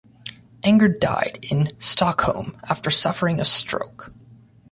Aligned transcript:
Anger 0.63 0.87
died 0.87 1.45
in 1.51 1.71
Stockholm 1.77 2.57
after 2.67 2.89
suffering 2.89 3.39
a 3.39 3.45
stroke. 3.45 4.11